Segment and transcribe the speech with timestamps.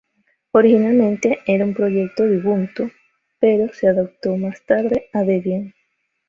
[0.53, 2.89] Originalmente era un proyecto de Ubuntu,
[3.39, 5.75] pero se adaptó más tarde a Debian.